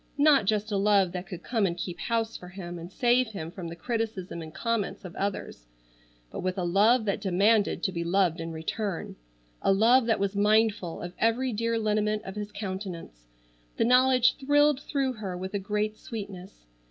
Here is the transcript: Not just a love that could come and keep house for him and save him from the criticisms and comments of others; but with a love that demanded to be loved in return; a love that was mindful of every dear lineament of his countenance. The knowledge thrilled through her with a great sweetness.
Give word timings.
Not 0.17 0.45
just 0.45 0.71
a 0.71 0.77
love 0.77 1.11
that 1.11 1.27
could 1.27 1.43
come 1.43 1.67
and 1.67 1.77
keep 1.77 1.99
house 1.99 2.35
for 2.35 2.47
him 2.47 2.79
and 2.79 2.91
save 2.91 3.27
him 3.27 3.51
from 3.51 3.67
the 3.67 3.75
criticisms 3.75 4.41
and 4.41 4.51
comments 4.51 5.05
of 5.05 5.15
others; 5.15 5.67
but 6.31 6.39
with 6.39 6.57
a 6.57 6.63
love 6.63 7.05
that 7.05 7.21
demanded 7.21 7.83
to 7.83 7.91
be 7.91 8.03
loved 8.03 8.41
in 8.41 8.51
return; 8.51 9.15
a 9.61 9.71
love 9.71 10.07
that 10.07 10.19
was 10.19 10.35
mindful 10.35 11.01
of 11.03 11.13
every 11.19 11.53
dear 11.53 11.77
lineament 11.77 12.23
of 12.25 12.33
his 12.35 12.51
countenance. 12.51 13.27
The 13.77 13.85
knowledge 13.85 14.37
thrilled 14.37 14.81
through 14.81 15.13
her 15.13 15.37
with 15.37 15.53
a 15.53 15.59
great 15.59 15.99
sweetness. 15.99 16.65